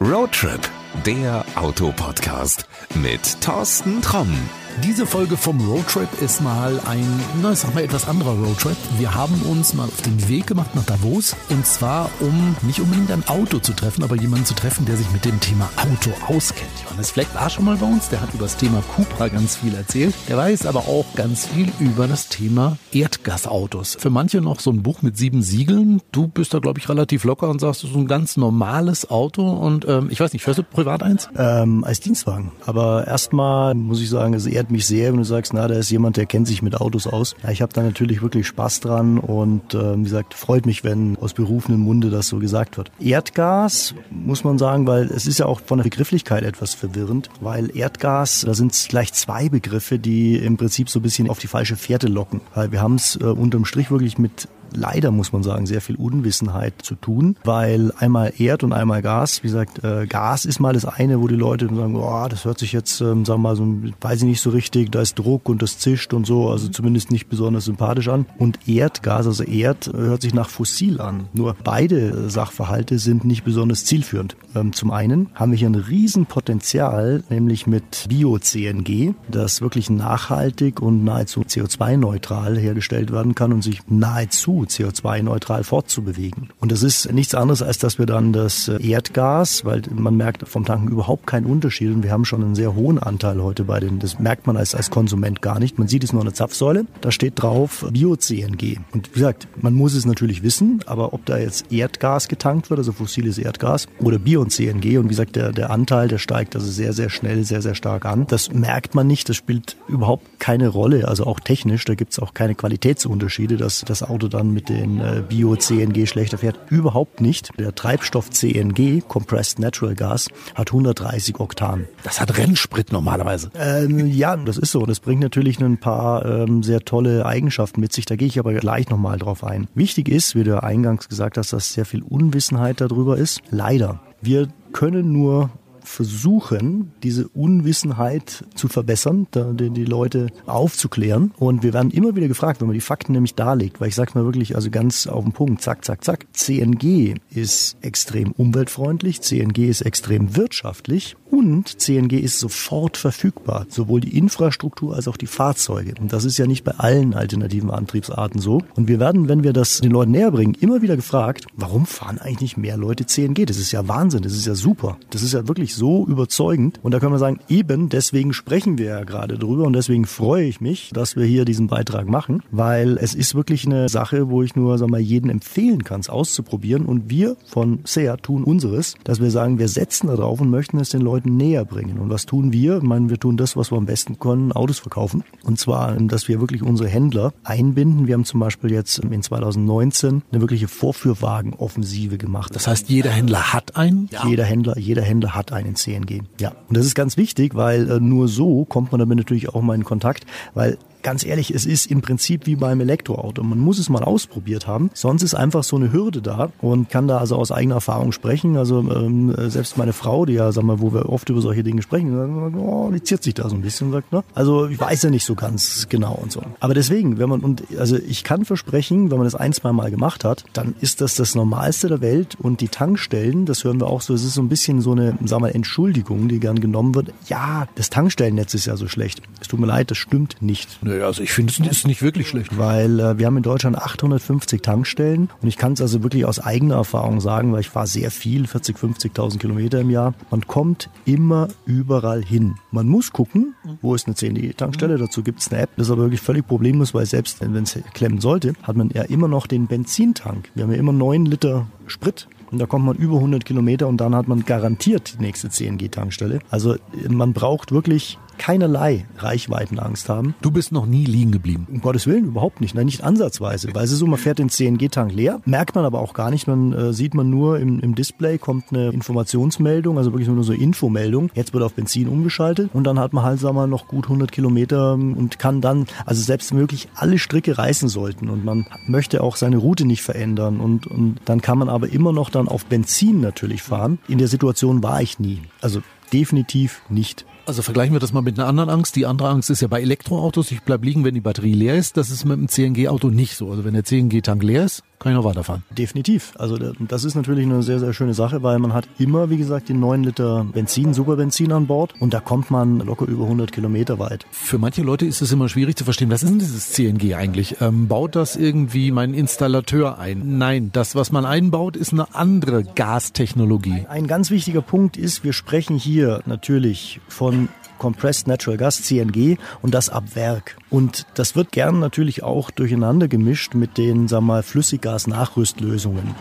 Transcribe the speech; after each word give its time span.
Roadtrip, 0.00 0.60
der 1.06 1.42
Autopodcast 1.54 2.66
mit 2.96 3.40
Thorsten 3.40 4.02
Tromm. 4.02 4.36
Diese 4.84 5.06
Folge 5.06 5.38
vom 5.38 5.58
Roadtrip 5.66 6.08
ist 6.20 6.42
mal 6.42 6.78
ein, 6.86 7.06
na, 7.40 7.52
ich 7.52 7.60
sag 7.60 7.74
mal, 7.74 7.82
etwas 7.82 8.06
anderer 8.06 8.32
Roadtrip. 8.32 8.76
Wir 8.98 9.14
haben 9.14 9.40
uns 9.42 9.72
mal 9.72 9.84
auf 9.84 10.02
den 10.02 10.28
Weg 10.28 10.46
gemacht 10.46 10.74
nach 10.74 10.84
Davos 10.84 11.34
und 11.48 11.64
zwar, 11.64 12.10
um 12.20 12.54
nicht 12.60 12.80
unbedingt 12.80 13.10
ein 13.10 13.26
Auto 13.26 13.58
zu 13.58 13.72
treffen, 13.72 14.04
aber 14.04 14.16
jemanden 14.16 14.44
zu 14.44 14.54
treffen, 14.54 14.84
der 14.84 14.98
sich 14.98 15.10
mit 15.12 15.24
dem 15.24 15.40
Thema 15.40 15.70
Auto 15.76 16.10
auskennt. 16.30 16.70
Johannes 16.84 17.10
Fleck 17.10 17.34
war 17.34 17.48
schon 17.48 17.64
mal 17.64 17.76
bei 17.76 17.86
uns, 17.86 18.10
der 18.10 18.20
hat 18.20 18.34
über 18.34 18.44
das 18.44 18.58
Thema 18.58 18.82
Cupra 18.94 19.28
ganz 19.28 19.56
viel 19.56 19.74
erzählt. 19.74 20.14
Der 20.28 20.36
weiß 20.36 20.66
aber 20.66 20.80
auch 20.80 21.06
ganz 21.14 21.46
viel 21.46 21.72
über 21.80 22.06
das 22.06 22.28
Thema 22.28 22.76
Erdgasautos. 22.92 23.96
Für 23.98 24.10
manche 24.10 24.42
noch 24.42 24.60
so 24.60 24.70
ein 24.70 24.82
Buch 24.82 25.00
mit 25.00 25.16
sieben 25.16 25.42
Siegeln. 25.42 26.02
Du 26.12 26.28
bist 26.28 26.52
da, 26.52 26.58
glaube 26.58 26.80
ich, 26.80 26.88
relativ 26.90 27.24
locker 27.24 27.48
und 27.48 27.62
sagst, 27.62 27.82
das 27.82 27.90
ist 27.90 27.96
ein 27.96 28.08
ganz 28.08 28.36
normales 28.36 29.10
Auto 29.10 29.48
und 29.48 29.88
ähm, 29.88 30.08
ich 30.10 30.20
weiß 30.20 30.34
nicht, 30.34 30.42
fährst 30.42 30.58
du 30.58 30.62
privat 30.62 31.02
eins? 31.02 31.30
Ähm, 31.34 31.82
als 31.82 32.00
Dienstwagen. 32.00 32.52
Aber 32.66 33.06
erstmal 33.06 33.74
muss 33.74 34.02
ich 34.02 34.10
sagen, 34.10 34.34
ist 34.34 34.46
eher 34.46 34.65
ehrt 34.66 34.72
mich 34.72 34.86
sehr, 34.86 35.12
wenn 35.12 35.18
du 35.18 35.24
sagst, 35.24 35.54
na, 35.54 35.68
da 35.68 35.76
ist 35.76 35.90
jemand, 35.90 36.16
der 36.16 36.26
kennt 36.26 36.48
sich 36.48 36.60
mit 36.60 36.74
Autos 36.74 37.06
aus. 37.06 37.36
Ja, 37.44 37.50
ich 37.50 37.62
habe 37.62 37.72
da 37.72 37.82
natürlich 37.82 38.20
wirklich 38.20 38.48
Spaß 38.48 38.80
dran 38.80 39.18
und 39.18 39.74
äh, 39.74 39.96
wie 39.96 40.02
gesagt, 40.02 40.34
freut 40.34 40.66
mich, 40.66 40.82
wenn 40.82 41.16
aus 41.18 41.34
berufenem 41.34 41.80
Munde 41.80 42.10
das 42.10 42.26
so 42.26 42.38
gesagt 42.38 42.76
wird. 42.76 42.90
Erdgas 42.98 43.94
muss 44.10 44.42
man 44.42 44.58
sagen, 44.58 44.86
weil 44.88 45.04
es 45.04 45.26
ist 45.28 45.38
ja 45.38 45.46
auch 45.46 45.60
von 45.60 45.78
der 45.78 45.84
Begrifflichkeit 45.84 46.42
etwas 46.42 46.74
verwirrend, 46.74 47.30
weil 47.40 47.76
Erdgas, 47.76 48.44
da 48.44 48.54
sind 48.54 48.72
gleich 48.88 49.12
zwei 49.12 49.48
Begriffe, 49.48 50.00
die 50.00 50.36
im 50.36 50.56
Prinzip 50.56 50.90
so 50.90 50.98
ein 50.98 51.02
bisschen 51.02 51.30
auf 51.30 51.38
die 51.38 51.46
falsche 51.46 51.76
Fährte 51.76 52.08
locken. 52.08 52.40
Weil 52.54 52.72
wir 52.72 52.80
haben 52.80 52.96
es 52.96 53.16
äh, 53.20 53.24
unterm 53.24 53.64
Strich 53.64 53.92
wirklich 53.92 54.18
mit 54.18 54.48
leider, 54.76 55.10
muss 55.10 55.32
man 55.32 55.42
sagen, 55.42 55.66
sehr 55.66 55.80
viel 55.80 55.96
Unwissenheit 55.96 56.74
zu 56.82 56.94
tun, 56.94 57.36
weil 57.44 57.92
einmal 57.98 58.32
Erd 58.38 58.62
und 58.62 58.72
einmal 58.72 59.02
Gas, 59.02 59.42
wie 59.42 59.48
gesagt, 59.48 59.82
äh, 59.84 60.06
Gas 60.06 60.44
ist 60.44 60.60
mal 60.60 60.72
das 60.72 60.84
eine, 60.84 61.20
wo 61.20 61.28
die 61.28 61.34
Leute 61.34 61.66
sagen, 61.74 61.96
oh, 61.96 62.26
das 62.28 62.44
hört 62.44 62.58
sich 62.58 62.72
jetzt, 62.72 63.00
ähm, 63.00 63.24
sagen 63.24 63.42
wir 63.42 63.48
mal, 63.48 63.56
so, 63.56 63.66
weiß 64.00 64.22
ich 64.22 64.28
nicht 64.28 64.40
so 64.40 64.50
richtig, 64.50 64.92
da 64.92 65.00
ist 65.00 65.18
Druck 65.18 65.48
und 65.48 65.62
das 65.62 65.78
zischt 65.78 66.12
und 66.12 66.26
so, 66.26 66.50
also 66.50 66.68
zumindest 66.68 67.10
nicht 67.10 67.28
besonders 67.28 67.64
sympathisch 67.64 68.08
an. 68.08 68.26
Und 68.38 68.68
Erdgas, 68.68 69.26
also 69.26 69.42
Erd, 69.44 69.90
hört 69.92 70.22
sich 70.22 70.34
nach 70.34 70.48
fossil 70.48 71.00
an. 71.00 71.28
Nur 71.32 71.56
beide 71.64 72.28
Sachverhalte 72.28 72.98
sind 72.98 73.24
nicht 73.24 73.44
besonders 73.44 73.84
zielführend. 73.84 74.36
Ähm, 74.54 74.72
zum 74.72 74.90
einen 74.90 75.28
haben 75.34 75.52
wir 75.52 75.58
hier 75.58 75.68
ein 75.68 75.74
Riesenpotenzial, 75.74 77.24
nämlich 77.30 77.66
mit 77.66 78.06
Bio-CNG, 78.08 79.14
das 79.30 79.60
wirklich 79.60 79.90
nachhaltig 79.90 80.80
und 80.80 81.04
nahezu 81.04 81.42
CO2-neutral 81.42 82.58
hergestellt 82.58 83.12
werden 83.12 83.34
kann 83.34 83.52
und 83.52 83.62
sich 83.62 83.80
nahezu 83.88 84.65
CO2-neutral 84.66 85.64
fortzubewegen. 85.64 86.50
Und 86.60 86.72
das 86.72 86.82
ist 86.82 87.12
nichts 87.12 87.34
anderes, 87.34 87.62
als 87.62 87.78
dass 87.78 87.98
wir 87.98 88.06
dann 88.06 88.32
das 88.32 88.68
äh, 88.68 88.76
Erdgas, 88.86 89.64
weil 89.64 89.82
man 89.94 90.16
merkt 90.16 90.48
vom 90.48 90.64
Tanken 90.64 90.88
überhaupt 90.88 91.26
keinen 91.26 91.46
Unterschied 91.46 91.92
und 91.92 92.02
wir 92.02 92.12
haben 92.12 92.24
schon 92.24 92.42
einen 92.42 92.54
sehr 92.54 92.74
hohen 92.74 92.98
Anteil 92.98 93.42
heute 93.42 93.64
bei 93.64 93.80
den, 93.80 93.98
das 93.98 94.18
merkt 94.18 94.46
man 94.46 94.56
als, 94.56 94.74
als 94.74 94.90
Konsument 94.90 95.42
gar 95.42 95.58
nicht. 95.58 95.78
Man 95.78 95.88
sieht 95.88 96.04
es 96.04 96.12
nur 96.12 96.22
an 96.22 96.26
der 96.26 96.34
Zapfsäule, 96.34 96.86
da 97.00 97.10
steht 97.10 97.34
drauf 97.36 97.86
Bio-CNG. 97.90 98.78
Und 98.92 99.10
wie 99.10 99.20
gesagt, 99.20 99.48
man 99.60 99.74
muss 99.74 99.94
es 99.94 100.04
natürlich 100.06 100.42
wissen, 100.42 100.80
aber 100.86 101.12
ob 101.12 101.24
da 101.26 101.38
jetzt 101.38 101.72
Erdgas 101.72 102.28
getankt 102.28 102.70
wird, 102.70 102.78
also 102.78 102.92
fossiles 102.92 103.38
Erdgas 103.38 103.88
oder 104.00 104.18
Bio-CNG 104.18 104.98
und 104.98 105.04
wie 105.04 105.08
gesagt, 105.08 105.36
der, 105.36 105.52
der 105.52 105.70
Anteil, 105.70 106.08
der 106.08 106.18
steigt 106.18 106.54
also 106.54 106.70
sehr, 106.70 106.92
sehr 106.92 107.10
schnell, 107.10 107.44
sehr, 107.44 107.62
sehr 107.62 107.74
stark 107.74 108.04
an. 108.04 108.26
Das 108.26 108.52
merkt 108.52 108.94
man 108.94 109.06
nicht, 109.06 109.28
das 109.28 109.36
spielt 109.36 109.76
überhaupt 109.88 110.38
keine 110.38 110.68
Rolle, 110.68 111.08
also 111.08 111.24
auch 111.24 111.40
technisch, 111.40 111.84
da 111.84 111.94
gibt 111.94 112.12
es 112.12 112.18
auch 112.18 112.34
keine 112.34 112.54
Qualitätsunterschiede, 112.54 113.56
dass 113.56 113.80
das 113.80 114.02
Auto 114.02 114.28
dann 114.28 114.45
mit 114.52 114.68
den 114.68 115.00
äh, 115.00 115.22
Bio-CNG 115.28 116.06
schlechter 116.06 116.38
fährt. 116.38 116.58
Überhaupt 116.70 117.20
nicht. 117.20 117.50
Der 117.58 117.74
Treibstoff 117.74 118.30
CNG, 118.30 119.02
Compressed 119.06 119.58
Natural 119.58 119.94
Gas, 119.94 120.28
hat 120.54 120.68
130 120.70 121.38
Oktan. 121.40 121.86
Das 122.02 122.20
hat 122.20 122.36
Rennsprit 122.36 122.92
normalerweise. 122.92 123.50
Ähm, 123.58 124.06
ja, 124.06 124.36
das 124.36 124.58
ist 124.58 124.72
so. 124.72 124.86
Das 124.86 125.00
bringt 125.00 125.20
natürlich 125.20 125.60
ein 125.60 125.78
paar 125.78 126.24
ähm, 126.24 126.62
sehr 126.62 126.80
tolle 126.80 127.26
Eigenschaften 127.26 127.80
mit 127.80 127.92
sich. 127.92 128.04
Da 128.06 128.16
gehe 128.16 128.28
ich 128.28 128.38
aber 128.38 128.54
gleich 128.54 128.88
nochmal 128.88 129.18
drauf 129.18 129.44
ein. 129.44 129.68
Wichtig 129.74 130.08
ist, 130.08 130.34
wie 130.34 130.44
du 130.44 130.62
eingangs 130.62 131.08
gesagt 131.08 131.38
hast, 131.38 131.52
dass 131.52 131.72
sehr 131.72 131.84
viel 131.84 132.02
Unwissenheit 132.02 132.80
darüber 132.80 133.16
ist. 133.16 133.40
Leider. 133.50 134.00
Wir 134.20 134.48
können 134.72 135.12
nur 135.12 135.50
versuchen, 135.86 136.92
diese 137.02 137.28
Unwissenheit 137.28 138.44
zu 138.54 138.68
verbessern, 138.68 139.26
die, 139.34 139.70
die 139.70 139.84
Leute 139.84 140.28
aufzuklären. 140.46 141.32
Und 141.38 141.62
wir 141.62 141.72
werden 141.72 141.90
immer 141.90 142.16
wieder 142.16 142.28
gefragt, 142.28 142.60
wenn 142.60 142.68
man 142.68 142.74
die 142.74 142.80
Fakten 142.80 143.12
nämlich 143.12 143.34
darlegt, 143.34 143.80
weil 143.80 143.88
ich 143.88 143.94
sage 143.94 144.12
mal 144.14 144.24
wirklich, 144.24 144.56
also 144.56 144.70
ganz 144.70 145.06
auf 145.06 145.24
den 145.24 145.32
Punkt, 145.32 145.62
zack, 145.62 145.84
zack, 145.84 146.04
zack. 146.04 146.26
CNG 146.32 147.14
ist 147.30 147.76
extrem 147.80 148.32
umweltfreundlich, 148.32 149.20
CNG 149.20 149.68
ist 149.68 149.82
extrem 149.82 150.36
wirtschaftlich 150.36 151.16
und 151.30 151.80
CNG 151.80 152.18
ist 152.18 152.40
sofort 152.40 152.96
verfügbar, 152.96 153.66
sowohl 153.68 154.00
die 154.00 154.16
Infrastruktur 154.16 154.94
als 154.94 155.08
auch 155.08 155.16
die 155.16 155.26
Fahrzeuge. 155.26 155.94
Und 156.00 156.12
das 156.12 156.24
ist 156.24 156.38
ja 156.38 156.46
nicht 156.46 156.64
bei 156.64 156.72
allen 156.72 157.14
alternativen 157.14 157.70
Antriebsarten 157.70 158.40
so. 158.40 158.62
Und 158.74 158.88
wir 158.88 159.00
werden, 159.00 159.28
wenn 159.28 159.44
wir 159.44 159.52
das 159.52 159.80
den 159.80 159.92
Leuten 159.92 160.12
näher 160.12 160.30
bringen, 160.30 160.56
immer 160.60 160.82
wieder 160.82 160.96
gefragt, 160.96 161.46
warum 161.56 161.86
fahren 161.86 162.18
eigentlich 162.18 162.46
nicht 162.46 162.56
mehr 162.56 162.76
Leute 162.76 163.06
CNG? 163.06 163.44
Das 163.46 163.58
ist 163.58 163.72
ja 163.72 163.88
Wahnsinn, 163.88 164.22
das 164.22 164.32
ist 164.32 164.46
ja 164.46 164.54
super. 164.54 164.98
Das 165.10 165.22
ist 165.22 165.32
ja 165.32 165.48
wirklich 165.48 165.74
so 165.76 166.06
überzeugend. 166.06 166.80
Und 166.82 166.92
da 166.92 166.98
können 166.98 167.12
wir 167.12 167.18
sagen, 167.18 167.38
eben 167.48 167.88
deswegen 167.88 168.32
sprechen 168.32 168.78
wir 168.78 168.86
ja 168.86 169.04
gerade 169.04 169.38
drüber 169.38 169.64
und 169.64 169.72
deswegen 169.74 170.06
freue 170.06 170.44
ich 170.44 170.60
mich, 170.60 170.90
dass 170.92 171.16
wir 171.16 171.24
hier 171.24 171.44
diesen 171.44 171.68
Beitrag 171.68 172.08
machen, 172.08 172.42
weil 172.50 172.98
es 172.98 173.14
ist 173.14 173.34
wirklich 173.34 173.66
eine 173.66 173.88
Sache, 173.88 174.28
wo 174.30 174.42
ich 174.42 174.56
nur 174.56 174.78
sag 174.78 174.88
mal, 174.88 175.00
jeden 175.00 175.30
empfehlen 175.30 175.84
kann, 175.84 176.00
es 176.00 176.08
auszuprobieren. 176.08 176.86
Und 176.86 177.10
wir 177.10 177.36
von 177.46 177.80
SEA 177.84 178.16
tun 178.16 178.44
unseres, 178.44 178.94
dass 179.04 179.20
wir 179.20 179.30
sagen, 179.30 179.58
wir 179.58 179.68
setzen 179.68 180.08
darauf 180.08 180.40
und 180.40 180.50
möchten 180.50 180.78
es 180.78 180.90
den 180.90 181.02
Leuten 181.02 181.36
näher 181.36 181.64
bringen. 181.64 181.98
Und 181.98 182.10
was 182.10 182.26
tun 182.26 182.52
wir? 182.52 182.78
Ich 182.78 182.82
meine, 182.82 183.10
wir 183.10 183.18
tun 183.18 183.36
das, 183.36 183.56
was 183.56 183.70
wir 183.70 183.78
am 183.78 183.86
besten 183.86 184.18
können, 184.18 184.52
Autos 184.52 184.78
verkaufen. 184.78 185.22
Und 185.44 185.58
zwar, 185.58 185.92
dass 185.92 186.28
wir 186.28 186.40
wirklich 186.40 186.62
unsere 186.62 186.88
Händler 186.88 187.32
einbinden. 187.44 188.06
Wir 188.06 188.14
haben 188.14 188.24
zum 188.24 188.40
Beispiel 188.40 188.72
jetzt 188.72 188.98
in 188.98 189.22
2019 189.22 190.22
eine 190.30 190.40
wirkliche 190.40 190.68
Vorführwagenoffensive 190.68 192.18
gemacht. 192.18 192.54
Das 192.54 192.66
heißt, 192.66 192.88
jeder 192.88 193.10
Händler 193.10 193.52
hat 193.52 193.76
einen? 193.76 194.08
Ja. 194.12 194.26
Jeder 194.26 194.44
Händler, 194.44 194.78
jeder 194.78 195.02
Händler 195.02 195.34
hat 195.34 195.52
einen. 195.52 195.65
CNG. 195.74 196.22
Ja, 196.40 196.52
und 196.68 196.76
das 196.76 196.86
ist 196.86 196.94
ganz 196.94 197.16
wichtig, 197.16 197.54
weil 197.54 197.90
äh, 197.90 198.00
nur 198.00 198.28
so 198.28 198.64
kommt 198.64 198.92
man 198.92 198.98
damit 198.98 199.18
natürlich 199.18 199.48
auch 199.48 199.62
mal 199.62 199.74
in 199.74 199.84
Kontakt, 199.84 200.26
weil 200.54 200.78
ganz 201.06 201.24
ehrlich, 201.24 201.54
es 201.54 201.66
ist 201.66 201.88
im 201.88 202.02
Prinzip 202.02 202.46
wie 202.46 202.56
beim 202.56 202.80
Elektroauto. 202.80 203.40
Man 203.44 203.60
muss 203.60 203.78
es 203.78 203.88
mal 203.88 204.02
ausprobiert 204.02 204.66
haben. 204.66 204.90
Sonst 204.92 205.22
ist 205.22 205.36
einfach 205.36 205.62
so 205.62 205.76
eine 205.76 205.92
Hürde 205.92 206.20
da 206.20 206.50
und 206.60 206.90
kann 206.90 207.06
da 207.06 207.18
also 207.18 207.36
aus 207.36 207.52
eigener 207.52 207.76
Erfahrung 207.76 208.10
sprechen. 208.10 208.56
Also 208.56 208.80
ähm, 208.80 209.32
selbst 209.48 209.78
meine 209.78 209.92
Frau, 209.92 210.26
die 210.26 210.32
ja, 210.32 210.50
sag 210.50 210.64
mal, 210.64 210.80
wo 210.80 210.92
wir 210.92 211.08
oft 211.08 211.28
über 211.28 211.40
solche 211.40 211.62
Dinge 211.62 211.80
sprechen, 211.82 212.56
oh, 212.58 212.90
die 212.92 213.00
ziert 213.04 213.22
sich 213.22 213.34
da 213.34 213.48
so 213.48 213.54
ein 213.54 213.62
bisschen 213.62 213.92
sagt, 213.92 214.10
ne? 214.10 214.24
Also 214.34 214.66
ich 214.66 214.80
weiß 214.80 215.04
ja 215.04 215.10
nicht 215.10 215.24
so 215.24 215.36
ganz 215.36 215.86
genau 215.88 216.18
und 216.20 216.32
so. 216.32 216.42
Aber 216.58 216.74
deswegen, 216.74 217.18
wenn 217.18 217.28
man, 217.28 217.38
und 217.38 217.62
also 217.78 217.96
ich 217.96 218.24
kann 218.24 218.44
versprechen, 218.44 219.12
wenn 219.12 219.18
man 219.18 219.26
das 219.26 219.36
ein, 219.36 219.52
zwei 219.52 219.70
Mal 219.70 219.92
gemacht 219.92 220.24
hat, 220.24 220.44
dann 220.54 220.74
ist 220.80 221.00
das 221.00 221.14
das 221.14 221.36
Normalste 221.36 221.86
der 221.86 222.00
Welt 222.00 222.36
und 222.42 222.60
die 222.60 222.68
Tankstellen, 222.68 223.46
das 223.46 223.62
hören 223.62 223.80
wir 223.80 223.86
auch 223.86 224.00
so, 224.00 224.12
es 224.12 224.24
ist 224.24 224.34
so 224.34 224.42
ein 224.42 224.48
bisschen 224.48 224.80
so 224.80 224.90
eine, 224.90 225.16
sag 225.24 225.38
mal, 225.38 225.52
Entschuldigung, 225.52 226.26
die 226.26 226.40
gern 226.40 226.58
genommen 226.58 226.96
wird. 226.96 227.12
Ja, 227.28 227.68
das 227.76 227.90
Tankstellennetz 227.90 228.54
ist 228.54 228.66
ja 228.66 228.76
so 228.76 228.88
schlecht. 228.88 229.22
Es 229.40 229.46
tut 229.46 229.60
mir 229.60 229.66
leid, 229.66 229.92
das 229.92 229.98
stimmt 229.98 230.42
nicht. 230.42 230.82
Nö, 230.82 230.95
also 231.02 231.22
ich 231.22 231.32
finde, 231.32 231.52
es 231.52 231.60
ist 231.60 231.86
nicht 231.86 232.02
wirklich 232.02 232.28
schlecht. 232.28 232.56
Weil 232.58 233.00
äh, 233.00 233.18
wir 233.18 233.26
haben 233.26 233.36
in 233.36 233.42
Deutschland 233.42 233.78
850 233.78 234.62
Tankstellen 234.62 235.28
und 235.40 235.48
ich 235.48 235.56
kann 235.56 235.72
es 235.72 235.80
also 235.80 236.02
wirklich 236.02 236.24
aus 236.24 236.38
eigener 236.38 236.76
Erfahrung 236.76 237.20
sagen, 237.20 237.52
weil 237.52 237.60
ich 237.60 237.68
fahre 237.68 237.86
sehr 237.86 238.10
viel, 238.10 238.46
40, 238.46 238.76
50.000 238.76 239.38
Kilometer 239.38 239.80
im 239.80 239.90
Jahr. 239.90 240.14
Man 240.30 240.46
kommt 240.46 240.90
immer 241.04 241.48
überall 241.64 242.22
hin. 242.22 242.56
Man 242.70 242.88
muss 242.88 243.12
gucken, 243.12 243.54
wo 243.82 243.94
ist 243.94 244.06
eine 244.06 244.14
CND-Tankstelle. 244.14 244.98
Dazu 244.98 245.22
gibt 245.22 245.40
es 245.40 245.50
eine 245.50 245.62
App. 245.62 245.70
Das 245.76 245.86
ist 245.86 245.92
aber 245.92 246.02
wirklich 246.02 246.20
völlig 246.20 246.46
problemlos, 246.46 246.94
weil 246.94 247.06
selbst 247.06 247.40
wenn 247.40 247.62
es 247.62 247.78
klemmen 247.94 248.20
sollte, 248.20 248.54
hat 248.62 248.76
man 248.76 248.90
ja 248.90 249.02
immer 249.02 249.28
noch 249.28 249.46
den 249.46 249.66
Benzintank. 249.66 250.50
Wir 250.54 250.64
haben 250.64 250.72
ja 250.72 250.78
immer 250.78 250.92
9 250.92 251.26
Liter 251.26 251.66
Sprit 251.86 252.28
und 252.50 252.58
da 252.58 252.66
kommt 252.66 252.84
man 252.84 252.96
über 252.96 253.16
100 253.16 253.44
Kilometer 253.44 253.88
und 253.88 253.98
dann 253.98 254.14
hat 254.14 254.28
man 254.28 254.44
garantiert 254.44 255.14
die 255.18 255.22
nächste 255.22 255.50
CNG-Tankstelle. 255.50 256.38
Also 256.50 256.76
man 257.08 257.32
braucht 257.32 257.72
wirklich 257.72 258.18
keinerlei 258.38 259.06
Reichweitenangst 259.18 260.08
haben. 260.08 260.34
Du 260.42 260.50
bist 260.50 260.72
noch 260.72 260.86
nie 260.86 261.04
liegen 261.04 261.32
geblieben? 261.32 261.66
Um 261.70 261.80
Gottes 261.80 262.06
Willen, 262.06 262.26
überhaupt 262.26 262.60
nicht. 262.60 262.74
Nein, 262.74 262.86
nicht 262.86 263.02
ansatzweise. 263.02 263.68
Weil 263.74 263.84
es 263.84 263.92
ist 263.92 263.98
so, 263.98 264.06
man 264.06 264.18
fährt 264.18 264.38
den 264.38 264.48
CNG-Tank 264.48 265.12
leer, 265.12 265.40
merkt 265.44 265.74
man 265.74 265.84
aber 265.84 266.00
auch 266.00 266.14
gar 266.14 266.30
nicht. 266.30 266.46
Man 266.46 266.72
äh, 266.72 266.92
sieht 266.92 267.14
man 267.14 267.30
nur 267.30 267.58
im, 267.58 267.80
im 267.80 267.94
Display 267.94 268.38
kommt 268.38 268.72
eine 268.72 268.90
Informationsmeldung, 268.90 269.98
also 269.98 270.12
wirklich 270.12 270.28
nur 270.28 270.44
so 270.44 270.52
Infomeldung. 270.52 271.30
Jetzt 271.34 271.52
wird 271.52 271.64
auf 271.64 271.74
Benzin 271.74 272.08
umgeschaltet 272.08 272.70
und 272.72 272.84
dann 272.84 272.98
hat 272.98 273.12
man 273.12 273.24
halt, 273.24 273.40
sagen 273.40 273.56
wir 273.56 273.62
mal, 273.62 273.66
noch 273.66 273.88
gut 273.88 274.04
100 274.04 274.30
Kilometer 274.32 274.94
und 274.94 275.38
kann 275.38 275.60
dann, 275.60 275.86
also 276.04 276.22
selbst 276.22 276.52
möglich 276.52 276.88
alle 276.94 277.18
Stricke 277.18 277.58
reißen 277.58 277.88
sollten 277.88 278.28
und 278.28 278.44
man 278.44 278.66
möchte 278.86 279.22
auch 279.22 279.36
seine 279.36 279.56
Route 279.56 279.84
nicht 279.84 280.02
verändern 280.02 280.60
und, 280.60 280.86
und 280.86 281.16
dann 281.24 281.40
kann 281.40 281.58
man 281.58 281.68
aber 281.68 281.88
immer 281.88 282.12
noch 282.12 282.30
dann 282.30 282.48
auf 282.48 282.66
Benzin 282.66 283.20
natürlich 283.20 283.62
fahren. 283.62 283.98
In 284.08 284.18
der 284.18 284.28
Situation 284.28 284.82
war 284.82 285.00
ich 285.02 285.18
nie. 285.18 285.42
Also 285.60 285.82
definitiv 286.12 286.82
nicht 286.88 287.24
Also 287.46 287.62
vergleichen 287.62 287.94
wir 287.94 288.00
das 288.00 288.12
mal 288.12 288.22
mit 288.22 288.38
einer 288.38 288.48
anderen 288.48 288.68
Angst. 288.70 288.96
Die 288.96 289.06
andere 289.06 289.28
Angst 289.28 289.50
ist 289.50 289.62
ja 289.62 289.68
bei 289.68 289.80
Elektroautos, 289.80 290.50
ich 290.50 290.62
bleib 290.62 290.84
liegen, 290.84 291.04
wenn 291.04 291.14
die 291.14 291.20
Batterie 291.20 291.54
leer 291.54 291.76
ist. 291.76 291.96
Das 291.96 292.10
ist 292.10 292.24
mit 292.24 292.36
dem 292.36 292.48
CNG-Auto 292.48 293.08
nicht 293.08 293.36
so. 293.36 293.50
Also 293.50 293.64
wenn 293.64 293.74
der 293.74 293.84
CNG-Tank 293.84 294.42
leer 294.42 294.64
ist, 294.64 294.82
kann 294.98 295.12
ich 295.12 295.16
noch 295.16 295.24
weiterfahren. 295.24 295.62
Definitiv. 295.70 296.32
Also 296.38 296.56
das 296.56 297.04
ist 297.04 297.14
natürlich 297.14 297.44
eine 297.44 297.62
sehr, 297.62 297.78
sehr 297.78 297.92
schöne 297.92 298.14
Sache, 298.14 298.42
weil 298.42 298.58
man 298.58 298.72
hat 298.72 298.88
immer, 298.98 299.30
wie 299.30 299.36
gesagt, 299.36 299.68
die 299.68 299.74
9 299.74 300.04
Liter 300.04 300.44
Benzin, 300.52 300.94
Superbenzin 300.94 301.52
an 301.52 301.66
Bord 301.66 301.94
und 302.00 302.14
da 302.14 302.20
kommt 302.20 302.50
man 302.50 302.80
locker 302.80 303.06
über 303.06 303.24
100 303.24 303.52
Kilometer 303.52 303.98
weit. 303.98 304.26
Für 304.30 304.58
manche 304.58 304.82
Leute 304.82 305.06
ist 305.06 305.20
es 305.20 305.30
immer 305.30 305.48
schwierig 305.48 305.76
zu 305.76 305.84
verstehen, 305.84 306.10
was 306.10 306.22
ist 306.22 306.30
denn 306.30 306.38
dieses 306.38 306.72
CNG 306.72 307.14
eigentlich? 307.14 307.60
Ähm, 307.60 307.88
baut 307.88 308.16
das 308.16 308.36
irgendwie 308.36 308.90
mein 308.90 309.14
Installateur 309.14 309.98
ein? 309.98 310.38
Nein, 310.38 310.70
das, 310.72 310.94
was 310.94 311.12
man 311.12 311.26
einbaut, 311.26 311.76
ist 311.76 311.92
eine 311.92 312.14
andere 312.14 312.64
Gastechnologie. 312.64 313.86
Ein 313.88 314.06
ganz 314.06 314.30
wichtiger 314.30 314.62
Punkt 314.62 314.96
ist, 314.96 315.24
wir 315.24 315.34
sprechen 315.34 315.76
hier 315.76 316.22
natürlich 316.24 317.00
von 317.08 317.35
Compressed 317.78 318.26
Natural 318.26 318.56
Gas, 318.56 318.82
CNG, 318.82 319.38
und 319.62 319.74
das 319.74 319.88
ab 319.88 320.14
Werk. 320.14 320.56
Und 320.68 321.06
das 321.14 321.36
wird 321.36 321.52
gern 321.52 321.78
natürlich 321.78 322.22
auch 322.22 322.50
durcheinander 322.50 323.06
gemischt 323.06 323.54
mit 323.54 323.78
den, 323.78 324.08
sagen 324.08 324.26
wir 324.26 324.34
mal, 324.34 324.42
Flüssiggas-Nachrüstlösungen. 324.42 326.14